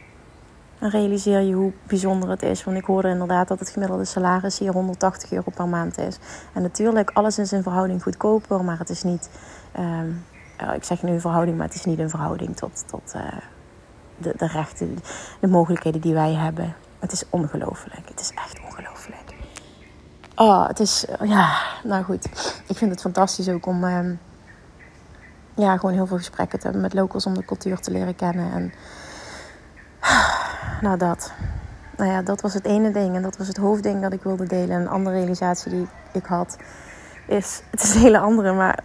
En 0.79 0.89
realiseer 0.89 1.39
je 1.39 1.53
hoe 1.53 1.71
bijzonder 1.87 2.29
het 2.29 2.43
is. 2.43 2.63
Want 2.63 2.77
ik 2.77 2.85
hoorde 2.85 3.09
inderdaad 3.09 3.47
dat 3.47 3.59
het 3.59 3.69
gemiddelde 3.69 4.05
salaris 4.05 4.59
hier 4.59 4.71
180 4.71 5.31
euro 5.31 5.51
per 5.55 5.67
maand 5.67 5.97
is. 5.97 6.17
En 6.53 6.61
natuurlijk, 6.61 7.11
alles 7.13 7.37
in 7.37 7.63
verhouding 7.63 8.03
goedkoper, 8.03 8.63
maar 8.63 8.79
het 8.79 8.89
is 8.89 9.03
niet. 9.03 9.29
Ehm, 9.71 10.09
ik 10.75 10.83
zeg 10.83 11.03
nu 11.03 11.11
een 11.11 11.21
verhouding, 11.21 11.57
maar 11.57 11.67
het 11.67 11.75
is 11.75 11.85
niet 11.85 11.99
een 11.99 12.09
verhouding 12.09 12.55
tot, 12.55 12.83
tot 12.87 13.13
uh, 13.15 13.21
de, 14.17 14.33
de 14.37 14.47
rechten, 14.47 14.97
de 15.39 15.47
mogelijkheden 15.47 16.01
die 16.01 16.13
wij 16.13 16.33
hebben. 16.33 16.75
Het 16.99 17.11
is 17.11 17.23
ongelooflijk. 17.29 18.09
Het 18.09 18.19
is 18.19 18.31
echt 18.35 18.59
ongelooflijk. 18.63 19.35
Oh, 20.35 20.67
het 20.67 20.79
is, 20.79 21.05
ja, 21.23 21.57
nou 21.83 22.03
goed. 22.03 22.25
Ik 22.67 22.77
vind 22.77 22.91
het 22.91 23.01
fantastisch 23.01 23.49
ook 23.49 23.65
om, 23.65 23.83
ehm, 23.83 24.15
ja, 25.55 25.77
gewoon 25.77 25.95
heel 25.95 26.07
veel 26.07 26.17
gesprekken 26.17 26.57
te 26.59 26.63
hebben 26.63 26.81
met 26.81 26.93
locals 26.93 27.25
om 27.25 27.33
de 27.33 27.45
cultuur 27.45 27.79
te 27.79 27.91
leren 27.91 28.15
kennen. 28.15 28.51
En, 28.51 28.73
nou, 30.81 30.97
dat. 30.97 31.33
Nou 31.97 32.11
ja, 32.11 32.21
dat 32.21 32.41
was 32.41 32.53
het 32.53 32.65
ene 32.65 32.91
ding. 32.91 33.15
En 33.15 33.21
dat 33.21 33.37
was 33.37 33.47
het 33.47 33.57
hoofdding 33.57 34.01
dat 34.01 34.13
ik 34.13 34.23
wilde 34.23 34.47
delen. 34.47 34.81
een 34.81 34.87
andere 34.87 35.15
realisatie 35.15 35.71
die 35.71 35.87
ik 36.13 36.25
had 36.25 36.57
is, 37.27 37.61
het 37.71 37.83
is 37.83 37.93
een 37.93 38.01
hele 38.01 38.19
andere, 38.19 38.53
maar 38.53 38.83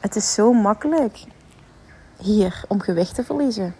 het 0.00 0.16
is 0.16 0.34
zo 0.34 0.52
makkelijk 0.52 1.24
hier 2.16 2.64
om 2.68 2.80
gewicht 2.80 3.14
te 3.14 3.24
verliezen. 3.24 3.74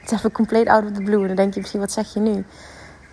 Het 0.00 0.10
is 0.10 0.18
even 0.18 0.32
compleet 0.32 0.68
out 0.68 0.84
of 0.84 0.92
the 0.92 1.02
blue. 1.02 1.20
En 1.20 1.26
dan 1.26 1.36
denk 1.36 1.54
je 1.54 1.60
misschien, 1.60 1.80
wat 1.80 1.92
zeg 1.92 2.14
je 2.14 2.20
nu? 2.20 2.44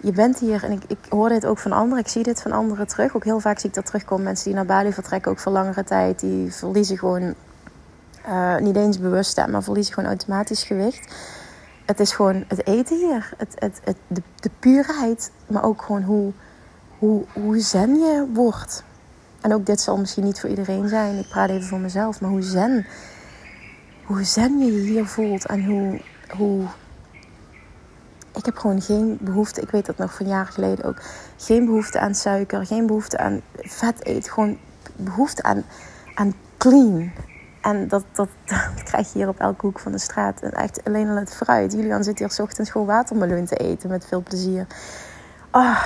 Je 0.02 0.12
bent 0.12 0.40
hier, 0.40 0.64
en 0.64 0.72
ik, 0.72 0.84
ik 0.88 0.98
hoor 1.10 1.30
dit 1.30 1.46
ook 1.46 1.58
van 1.58 1.72
anderen, 1.72 2.04
ik 2.04 2.10
zie 2.10 2.24
dit 2.24 2.42
van 2.42 2.52
anderen 2.52 2.88
terug. 2.88 3.16
Ook 3.16 3.24
heel 3.24 3.40
vaak 3.40 3.60
zie 3.60 3.70
ik 3.70 3.76
dat 3.76 3.86
terugkomen. 3.86 4.24
Mensen 4.24 4.46
die 4.46 4.54
naar 4.54 4.66
Bali 4.66 4.94
vertrekken, 4.94 5.32
ook 5.32 5.40
voor 5.40 5.52
langere 5.52 5.84
tijd, 5.84 6.20
die 6.20 6.54
verliezen 6.54 6.98
gewoon 6.98 7.34
uh, 8.28 8.58
niet 8.58 8.76
eens 8.76 9.00
bewust, 9.00 9.48
maar 9.48 9.64
verliezen 9.64 9.94
gewoon 9.94 10.10
automatisch 10.10 10.64
gewicht. 10.64 11.16
Het 11.88 12.00
is 12.00 12.12
gewoon 12.12 12.44
het 12.48 12.68
eten 12.68 12.98
hier, 12.98 13.34
het, 13.38 13.54
het, 13.56 13.80
het, 13.84 13.98
de, 14.08 14.22
de 14.36 14.50
puurheid, 14.60 15.32
maar 15.48 15.64
ook 15.64 15.82
gewoon 15.82 16.04
hoe, 16.04 16.32
hoe, 17.00 17.26
hoe 17.34 17.60
zen 17.60 17.96
je 17.96 18.28
wordt. 18.34 18.84
En 19.42 19.54
ook 19.54 19.66
dit 19.66 19.82
zal 19.82 19.98
misschien 19.98 20.24
niet 20.24 20.40
voor 20.40 20.50
iedereen 20.50 20.88
zijn. 20.88 21.18
Ik 21.18 21.30
praat 21.30 21.50
even 21.50 21.68
voor 21.68 21.80
mezelf. 21.80 22.22
Maar 22.22 22.30
hoe 22.30 22.42
zen, 22.42 22.86
hoe 24.06 24.24
zen 24.24 24.60
je 24.60 24.66
je 24.66 24.80
hier 24.80 25.06
voelt. 25.06 25.46
En 25.46 25.66
hoe, 25.66 26.02
hoe... 26.38 26.64
Ik 28.36 28.46
heb 28.46 28.58
gewoon 28.58 28.82
geen 28.82 29.18
behoefte, 29.22 29.62
ik 29.62 29.70
weet 29.70 29.86
dat 29.86 29.98
nog 29.98 30.16
van 30.16 30.28
jaren 30.28 30.54
geleden 30.54 30.86
ook. 30.86 31.02
Geen 31.38 31.66
behoefte 31.66 32.00
aan 32.00 32.16
suiker, 32.16 32.66
geen 32.66 32.86
behoefte 32.86 33.18
aan 33.18 33.42
vet 33.56 34.06
eten. 34.06 34.32
Gewoon 34.32 34.58
behoefte 34.96 35.44
aan, 35.44 35.64
aan 36.14 36.34
clean. 36.58 37.12
En 37.68 37.88
dat, 37.88 38.04
dat, 38.12 38.30
dat 38.76 38.84
krijg 38.84 39.14
je 39.14 39.20
hier 39.20 39.28
op 39.28 39.40
elke 39.40 39.66
hoek 39.66 39.80
van 39.80 39.92
de 39.92 39.98
straat. 39.98 40.42
En 40.42 40.52
echt 40.52 40.84
alleen 40.84 41.10
al 41.10 41.16
het 41.16 41.36
fruit. 41.36 41.74
Julian 41.74 42.04
zit 42.04 42.20
hier 42.20 42.36
ochtends 42.42 42.70
gewoon 42.70 42.88
watermeloen 42.88 43.46
te 43.46 43.56
eten 43.56 43.90
met 43.90 44.06
veel 44.06 44.24
plezier. 44.24 44.68
Ah, 45.50 45.84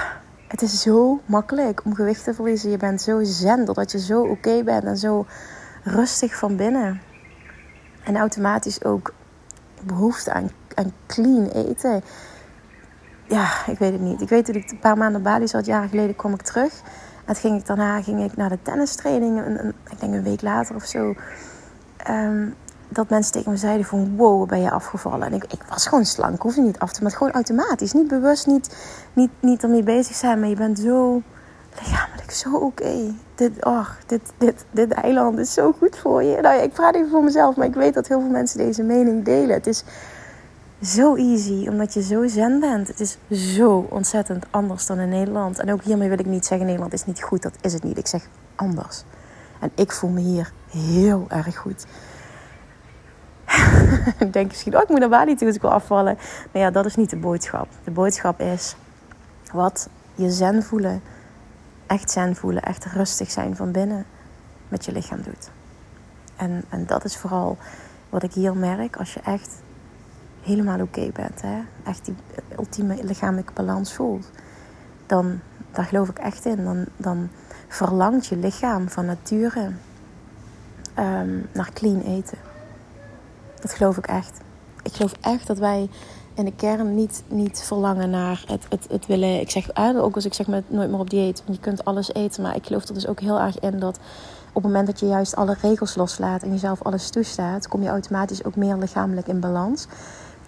het 0.47 0.61
is 0.61 0.81
zo 0.81 1.21
makkelijk 1.25 1.85
om 1.85 1.95
gewicht 1.95 2.23
te 2.23 2.33
verliezen. 2.33 2.69
Je 2.69 2.77
bent 2.77 3.01
zo 3.01 3.23
zen 3.23 3.65
doordat 3.65 3.91
je 3.91 3.99
zo 3.99 4.21
oké 4.21 4.63
bent 4.63 4.83
en 4.83 4.97
zo 4.97 5.25
rustig 5.83 6.35
van 6.35 6.55
binnen. 6.55 7.01
En 8.03 8.17
automatisch 8.17 8.83
ook 8.83 9.13
behoefte 9.83 10.33
aan, 10.33 10.49
aan 10.73 10.93
clean 11.07 11.47
eten. 11.47 12.03
Ja, 13.27 13.65
ik 13.67 13.79
weet 13.79 13.91
het 13.91 14.01
niet. 14.01 14.21
Ik 14.21 14.29
weet 14.29 14.45
dat 14.45 14.55
ik 14.55 14.71
een 14.71 14.79
paar 14.79 14.97
maanden 14.97 15.21
Bali 15.21 15.47
zat, 15.47 15.65
jaren 15.65 15.89
geleden 15.89 16.15
kwam 16.15 16.33
ik 16.33 16.41
terug. 16.41 16.81
En 17.25 17.35
ging 17.35 17.59
ik, 17.59 17.65
daarna 17.65 18.01
ging 18.01 18.23
ik 18.23 18.35
naar 18.35 18.49
de 18.49 18.61
tennistraining, 18.61 19.39
ik 19.89 19.99
denk 19.99 20.13
een 20.13 20.23
week 20.23 20.41
later 20.41 20.75
of 20.75 20.85
zo. 20.85 21.15
Ehm, 22.03 22.47
dat 22.89 23.09
mensen 23.09 23.31
tegen 23.31 23.51
me 23.51 23.57
zeiden 23.57 23.85
van 23.85 24.15
wow, 24.15 24.47
ben 24.47 24.61
je 24.61 24.71
afgevallen. 24.71 25.27
En 25.27 25.33
ik, 25.33 25.43
ik 25.43 25.63
was 25.69 25.87
gewoon 25.87 26.05
slank, 26.05 26.41
hoefde 26.41 26.61
niet 26.61 26.79
af 26.79 26.91
te 26.91 27.03
maar 27.03 27.11
gewoon 27.11 27.33
automatisch. 27.33 27.93
Niet 27.93 28.07
bewust, 28.07 28.47
niet, 28.47 28.75
niet, 29.13 29.31
niet 29.39 29.63
ermee 29.63 29.83
bezig 29.83 30.15
zijn, 30.15 30.39
maar 30.39 30.49
je 30.49 30.55
bent 30.55 30.79
zo 30.79 31.21
lichamelijk 31.75 32.31
zo 32.31 32.55
oké. 32.55 33.13
Dit, 33.35 33.65
oh, 33.65 33.87
dit, 34.07 34.21
dit, 34.37 34.65
dit 34.71 34.91
eiland 34.91 35.39
is 35.39 35.53
zo 35.53 35.71
goed 35.71 35.97
voor 35.97 36.23
je. 36.23 36.41
Nou 36.41 36.61
ik 36.61 36.73
praat 36.73 36.95
even 36.95 37.09
voor 37.09 37.23
mezelf, 37.23 37.55
maar 37.55 37.67
ik 37.67 37.73
weet 37.73 37.93
dat 37.93 38.07
heel 38.07 38.19
veel 38.19 38.29
mensen 38.29 38.57
deze 38.57 38.83
mening 38.83 39.25
delen. 39.25 39.55
Het 39.55 39.67
is 39.67 39.83
zo 40.81 41.15
easy, 41.15 41.67
omdat 41.67 41.93
je 41.93 42.01
zo 42.01 42.27
zen 42.27 42.59
bent. 42.59 42.87
Het 42.87 42.99
is 42.99 43.17
zo 43.55 43.87
ontzettend 43.89 44.45
anders 44.49 44.85
dan 44.85 44.99
in 44.99 45.09
Nederland. 45.09 45.59
En 45.59 45.71
ook 45.71 45.83
hiermee 45.83 46.09
wil 46.09 46.19
ik 46.19 46.25
niet 46.25 46.45
zeggen, 46.45 46.65
Nederland 46.65 46.93
is 46.93 47.05
niet 47.05 47.21
goed. 47.21 47.41
Dat 47.41 47.53
is 47.61 47.73
het 47.73 47.83
niet. 47.83 47.97
Ik 47.97 48.07
zeg 48.07 48.27
anders. 48.55 49.03
En 49.59 49.71
ik 49.75 49.91
voel 49.91 50.09
me 50.09 50.19
hier 50.19 50.51
heel 50.71 51.25
erg 51.29 51.57
goed. 51.57 51.85
ik 54.25 54.33
denk 54.33 54.47
misschien, 54.47 54.75
oh, 54.75 54.81
ik 54.81 54.89
moet 54.89 54.99
naar 54.99 55.09
Bali 55.09 55.35
toe 55.35 55.47
als 55.47 55.55
ik 55.55 55.61
wil 55.61 55.71
afvallen. 55.71 56.17
Nou 56.51 56.65
ja, 56.65 56.71
dat 56.71 56.85
is 56.85 56.95
niet 56.95 57.09
de 57.09 57.17
boodschap. 57.17 57.67
De 57.83 57.91
boodschap 57.91 58.39
is 58.39 58.75
wat 59.51 59.89
je 60.15 60.31
zen 60.31 60.63
voelen, 60.63 61.01
echt 61.87 62.11
zen 62.11 62.35
voelen, 62.35 62.63
echt 62.63 62.85
rustig 62.85 63.31
zijn 63.31 63.55
van 63.55 63.71
binnen 63.71 64.05
met 64.67 64.85
je 64.85 64.91
lichaam 64.91 65.21
doet. 65.21 65.49
En, 66.35 66.63
en 66.69 66.85
dat 66.85 67.03
is 67.03 67.17
vooral 67.17 67.57
wat 68.09 68.23
ik 68.23 68.33
hier 68.33 68.55
merk 68.55 68.95
als 68.95 69.13
je 69.13 69.19
echt 69.19 69.61
helemaal 70.41 70.81
oké 70.81 71.09
bent. 71.13 71.41
Hè? 71.41 71.61
Echt 71.83 72.05
die 72.05 72.15
ultieme 72.57 73.03
lichamelijke 73.03 73.53
balans 73.53 73.93
voelt. 73.93 74.29
Dan, 75.05 75.39
daar 75.71 75.85
geloof 75.85 76.09
ik 76.09 76.19
echt 76.19 76.45
in. 76.45 76.63
Dan, 76.63 76.85
dan 76.97 77.29
verlangt 77.67 78.25
je 78.25 78.37
lichaam 78.37 78.89
van 78.89 79.05
nature 79.05 79.71
ehm, 80.93 81.39
naar 81.53 81.69
clean 81.73 82.01
eten. 82.01 82.37
Dat 83.61 83.73
geloof 83.73 83.97
ik 83.97 84.07
echt. 84.07 84.39
Ik 84.83 84.93
geloof 84.93 85.13
echt 85.21 85.47
dat 85.47 85.57
wij 85.57 85.89
in 86.33 86.45
de 86.45 86.55
kern 86.55 86.95
niet, 86.95 87.23
niet 87.27 87.63
verlangen 87.63 88.09
naar 88.09 88.43
het, 88.47 88.65
het, 88.69 88.85
het 88.89 89.05
willen. 89.05 89.39
Ik 89.39 89.49
zeg 89.49 89.69
ook 89.75 90.15
als 90.15 90.25
ik 90.25 90.33
zeg 90.33 90.47
met 90.47 90.63
nooit 90.71 90.89
meer 90.89 90.99
op 90.99 91.09
dieet. 91.09 91.43
Want 91.45 91.57
je 91.57 91.63
kunt 91.63 91.85
alles 91.85 92.13
eten. 92.13 92.43
Maar 92.43 92.55
ik 92.55 92.65
geloof 92.65 92.87
er 92.87 92.93
dus 92.93 93.07
ook 93.07 93.19
heel 93.19 93.39
erg 93.39 93.59
in 93.59 93.79
dat 93.79 93.99
op 94.53 94.63
het 94.63 94.71
moment 94.71 94.87
dat 94.87 94.99
je 94.99 95.07
juist 95.07 95.35
alle 95.35 95.55
regels 95.61 95.95
loslaat 95.95 96.43
en 96.43 96.49
jezelf 96.49 96.81
alles 96.81 97.09
toestaat, 97.09 97.67
kom 97.67 97.81
je 97.81 97.89
automatisch 97.89 98.43
ook 98.43 98.55
meer 98.55 98.75
lichamelijk 98.75 99.27
in 99.27 99.39
balans. 99.39 99.87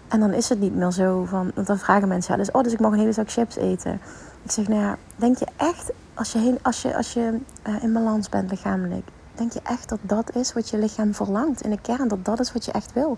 En 0.07 0.19
dan 0.19 0.33
is 0.33 0.49
het 0.49 0.59
niet 0.59 0.75
meer 0.75 0.91
zo 0.91 1.25
van. 1.25 1.51
Want 1.55 1.67
dan 1.67 1.77
vragen 1.77 2.07
mensen 2.07 2.33
ja, 2.33 2.39
dus, 2.39 2.51
oh, 2.51 2.63
dus 2.63 2.73
ik 2.73 2.79
mag 2.79 2.91
een 2.91 2.99
hele 2.99 3.11
zak 3.11 3.31
chips 3.31 3.55
eten. 3.55 3.99
Ik 4.43 4.51
zeg, 4.51 4.67
nou 4.67 4.81
ja, 4.81 4.97
denk 5.15 5.37
je 5.37 5.47
echt, 5.57 5.91
als 6.13 6.31
je, 6.31 6.57
als 6.61 6.81
je, 6.81 6.95
als 6.95 7.13
je 7.13 7.39
uh, 7.67 7.83
in 7.83 7.93
balans 7.93 8.29
bent 8.29 8.49
lichamelijk, 8.49 9.07
Denk 9.35 9.53
je 9.53 9.61
echt 9.63 9.89
dat 9.89 9.99
dat 10.01 10.35
is 10.35 10.53
wat 10.53 10.69
je 10.69 10.77
lichaam 10.77 11.13
verlangt 11.13 11.61
in 11.61 11.69
de 11.69 11.81
kern? 11.81 12.07
Dat 12.07 12.25
dat 12.25 12.39
is 12.39 12.53
wat 12.53 12.65
je 12.65 12.71
echt 12.71 12.93
wil? 12.93 13.17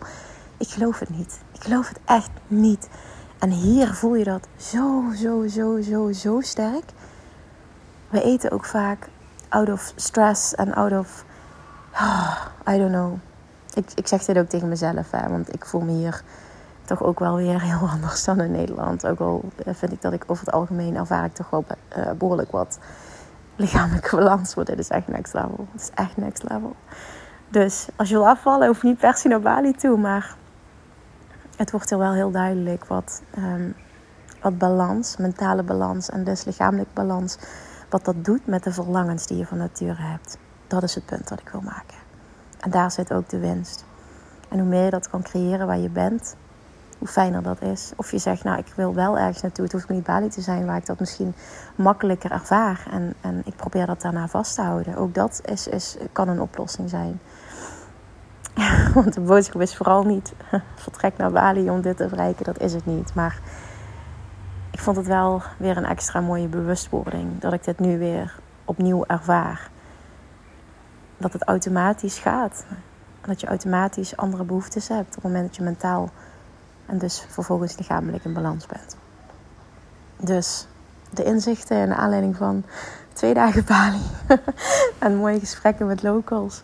Ik 0.57 0.67
geloof 0.67 0.99
het 0.99 1.09
niet. 1.09 1.39
Ik 1.51 1.63
geloof 1.63 1.87
het 1.87 1.99
echt 2.05 2.29
niet. 2.47 2.89
En 3.39 3.49
hier 3.49 3.93
voel 3.93 4.15
je 4.15 4.23
dat 4.23 4.47
zo, 4.57 5.03
zo, 5.15 5.47
zo, 5.47 5.81
zo, 5.81 6.11
zo 6.11 6.41
sterk. 6.41 6.91
We 8.09 8.21
eten 8.21 8.51
ook 8.51 8.65
vaak 8.65 9.09
out 9.49 9.69
of 9.69 9.93
stress 9.95 10.55
en 10.55 10.73
out 10.73 10.91
of. 10.91 11.25
Oh, 11.93 12.45
I 12.69 12.77
don't 12.77 12.91
know. 12.91 13.13
Ik, 13.73 13.91
ik 13.95 14.07
zeg 14.07 14.25
dit 14.25 14.37
ook 14.37 14.49
tegen 14.49 14.69
mezelf, 14.69 15.11
hè, 15.11 15.29
want 15.29 15.53
ik 15.53 15.65
voel 15.65 15.81
me 15.81 15.91
hier 15.91 16.23
toch 16.85 17.03
ook 17.03 17.19
wel 17.19 17.35
weer 17.35 17.61
heel 17.61 17.89
anders 17.95 18.23
dan 18.23 18.41
in 18.41 18.51
Nederland. 18.51 19.07
Ook 19.07 19.19
al 19.19 19.43
vind 19.65 19.91
ik 19.91 20.01
dat 20.01 20.13
ik 20.13 20.23
over 20.27 20.45
het 20.45 20.55
algemeen 20.55 20.95
ervaar 20.95 21.25
ik 21.25 21.33
toch 21.33 21.49
wel 21.49 21.65
uh, 21.97 22.11
behoorlijk 22.11 22.51
wat 22.51 22.79
lichamelijke 23.55 24.15
balans. 24.15 24.53
Want 24.53 24.67
dit 24.67 24.79
is 24.79 24.89
echt 24.89 25.07
next 25.07 25.33
level. 25.33 25.67
Het 25.71 25.81
is 25.81 25.89
echt 25.93 26.17
next 26.17 26.43
level. 26.43 26.75
Dus 27.49 27.87
als 27.95 28.09
je 28.09 28.15
wil 28.15 28.27
afvallen, 28.27 28.67
hoef 28.67 28.83
niet 28.83 28.97
per 28.97 29.17
se 29.17 29.27
naar 29.27 29.39
Bali 29.39 29.73
toe. 29.73 29.97
Maar 29.97 30.35
het 31.55 31.71
wordt 31.71 31.91
er 31.91 31.97
wel 31.97 32.13
heel 32.13 32.31
duidelijk 32.31 32.85
wat, 32.85 33.21
um, 33.37 33.75
wat 34.41 34.57
balans, 34.57 35.17
mentale 35.17 35.63
balans 35.63 36.09
en 36.09 36.23
dus 36.23 36.45
lichamelijke 36.45 36.93
balans, 36.93 37.37
wat 37.89 38.05
dat 38.05 38.25
doet 38.25 38.47
met 38.47 38.63
de 38.63 38.71
verlangens 38.71 39.27
die 39.27 39.37
je 39.37 39.45
van 39.45 39.57
nature 39.57 40.01
hebt. 40.01 40.37
Dat 40.67 40.83
is 40.83 40.95
het 40.95 41.05
punt 41.05 41.27
dat 41.27 41.39
ik 41.39 41.49
wil 41.49 41.61
maken. 41.61 41.97
En 42.59 42.71
daar 42.71 42.91
zit 42.91 43.13
ook 43.13 43.29
de 43.29 43.39
winst. 43.39 43.85
En 44.49 44.59
hoe 44.59 44.67
meer 44.67 44.83
je 44.83 44.89
dat 44.89 45.09
kan 45.09 45.21
creëren 45.21 45.67
waar 45.67 45.77
je 45.77 45.89
bent, 45.89 46.35
hoe 47.05 47.13
fijner 47.13 47.43
dat 47.43 47.61
is. 47.61 47.91
Of 47.95 48.11
je 48.11 48.17
zegt, 48.17 48.43
nou, 48.43 48.57
ik 48.57 48.73
wil 48.75 48.93
wel 48.93 49.17
ergens 49.17 49.41
naartoe. 49.41 49.63
Het 49.63 49.73
hoeft 49.73 49.89
niet 49.89 50.03
Bali 50.03 50.29
te 50.29 50.41
zijn 50.41 50.65
waar 50.65 50.77
ik 50.77 50.85
dat 50.85 50.99
misschien 50.99 51.35
makkelijker 51.75 52.31
ervaar. 52.31 52.87
En, 52.91 53.13
en 53.21 53.41
ik 53.45 53.55
probeer 53.55 53.85
dat 53.85 54.01
daarna 54.01 54.27
vast 54.27 54.55
te 54.55 54.61
houden. 54.61 54.95
Ook 54.95 55.13
dat 55.13 55.41
is, 55.45 55.67
is, 55.67 55.97
kan 56.11 56.27
een 56.27 56.41
oplossing 56.41 56.89
zijn. 56.89 57.19
Want 58.93 59.13
de 59.13 59.21
boodschap 59.21 59.61
is 59.61 59.75
vooral 59.75 60.03
niet 60.03 60.33
vertrek 60.75 61.17
naar 61.17 61.31
Bali 61.31 61.69
om 61.69 61.81
dit 61.81 61.97
te 61.97 62.07
bereiken. 62.07 62.45
Dat 62.45 62.59
is 62.59 62.73
het 62.73 62.85
niet. 62.85 63.13
Maar 63.13 63.39
ik 64.71 64.79
vond 64.79 64.97
het 64.97 65.07
wel 65.07 65.41
weer 65.57 65.77
een 65.77 65.85
extra 65.85 66.21
mooie 66.21 66.47
bewustwording. 66.47 67.39
Dat 67.39 67.53
ik 67.53 67.63
dit 67.63 67.79
nu 67.79 67.97
weer 67.97 68.35
opnieuw 68.65 69.05
ervaar. 69.05 69.69
Dat 71.17 71.33
het 71.33 71.43
automatisch 71.43 72.19
gaat. 72.19 72.65
Dat 73.21 73.41
je 73.41 73.47
automatisch 73.47 74.17
andere 74.17 74.43
behoeftes 74.43 74.87
hebt. 74.87 75.07
Op 75.07 75.13
het 75.13 75.23
moment 75.23 75.45
dat 75.45 75.55
je 75.55 75.63
mentaal 75.63 76.09
en 76.85 76.97
dus 76.97 77.25
vervolgens 77.29 77.77
lichamelijk 77.77 78.23
in 78.25 78.33
balans 78.33 78.65
bent. 78.65 78.95
Dus 80.17 80.67
de 81.09 81.23
inzichten 81.23 81.77
en 81.77 81.89
de 81.89 81.95
aanleiding 81.95 82.35
van 82.35 82.63
twee 83.13 83.33
dagen 83.33 83.65
Bali 83.69 84.01
en 84.99 85.15
mooie 85.15 85.39
gesprekken 85.39 85.87
met 85.87 86.03
locals 86.03 86.61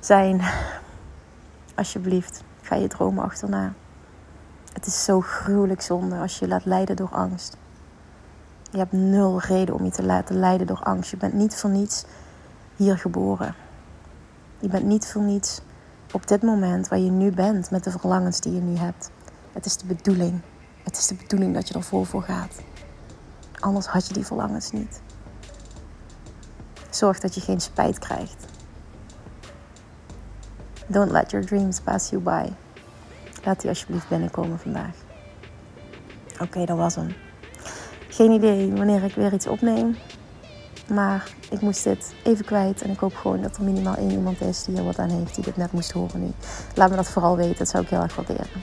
zijn: 0.00 0.40
alsjeblieft, 1.74 2.42
ga 2.62 2.74
je 2.74 2.88
dromen 2.88 3.24
achterna. 3.24 3.72
Het 4.72 4.86
is 4.86 5.04
zo 5.04 5.20
gruwelijk 5.20 5.80
zonde 5.80 6.16
als 6.16 6.38
je 6.38 6.44
je 6.44 6.50
laat 6.50 6.64
leiden 6.64 6.96
door 6.96 7.10
angst. 7.10 7.56
Je 8.70 8.78
hebt 8.78 8.92
nul 8.92 9.40
reden 9.40 9.74
om 9.74 9.84
je 9.84 9.90
te 9.90 10.04
laten 10.04 10.38
leiden 10.38 10.66
door 10.66 10.82
angst. 10.82 11.10
Je 11.10 11.16
bent 11.16 11.32
niet 11.32 11.56
voor 11.56 11.70
niets 11.70 12.04
hier 12.76 12.98
geboren. 12.98 13.54
Je 14.58 14.68
bent 14.68 14.84
niet 14.84 15.06
voor 15.06 15.22
niets 15.22 15.60
op 16.12 16.26
dit 16.26 16.42
moment 16.42 16.88
waar 16.88 16.98
je 16.98 17.10
nu 17.10 17.32
bent 17.32 17.70
met 17.70 17.84
de 17.84 17.90
verlangens 17.90 18.40
die 18.40 18.54
je 18.54 18.60
nu 18.60 18.76
hebt. 18.76 19.10
Het 19.58 19.66
is 19.66 19.76
de 19.76 19.86
bedoeling. 19.86 20.40
Het 20.82 20.96
is 20.96 21.06
de 21.06 21.14
bedoeling 21.14 21.54
dat 21.54 21.68
je 21.68 21.74
er 21.74 21.82
vol 21.82 22.04
voor 22.04 22.22
gaat. 22.22 22.60
Anders 23.58 23.86
had 23.86 24.06
je 24.06 24.12
die 24.14 24.26
verlangens 24.26 24.70
niet. 24.70 25.00
Zorg 26.90 27.20
dat 27.20 27.34
je 27.34 27.40
geen 27.40 27.60
spijt 27.60 27.98
krijgt. 27.98 28.44
Don't 30.86 31.10
let 31.10 31.30
your 31.30 31.46
dreams 31.46 31.80
pass 31.80 32.10
you 32.10 32.22
by. 32.22 32.48
Laat 33.44 33.60
die 33.60 33.68
alsjeblieft 33.68 34.08
binnenkomen 34.08 34.58
vandaag. 34.58 34.94
Oké, 36.40 36.64
dat 36.64 36.76
was 36.76 36.94
hem. 36.94 37.14
Geen 38.08 38.30
idee 38.30 38.72
wanneer 38.72 39.04
ik 39.04 39.14
weer 39.14 39.32
iets 39.32 39.46
opneem. 39.46 39.96
Maar 40.88 41.30
ik 41.50 41.60
moest 41.60 41.84
dit 41.84 42.14
even 42.24 42.44
kwijt. 42.44 42.82
En 42.82 42.90
ik 42.90 42.98
hoop 42.98 43.14
gewoon 43.14 43.42
dat 43.42 43.56
er 43.56 43.64
minimaal 43.64 43.96
één 43.96 44.10
iemand 44.10 44.40
is 44.40 44.64
die 44.64 44.76
er 44.76 44.84
wat 44.84 44.98
aan 44.98 45.10
heeft. 45.10 45.34
Die 45.34 45.44
dit 45.44 45.56
net 45.56 45.72
moest 45.72 45.92
horen 45.92 46.20
nu. 46.20 46.30
Laat 46.74 46.90
me 46.90 46.96
dat 46.96 47.08
vooral 47.08 47.36
weten. 47.36 47.58
Dat 47.58 47.68
zou 47.68 47.82
ik 47.82 47.90
heel 47.90 48.02
erg 48.02 48.16
waarderen. 48.16 48.62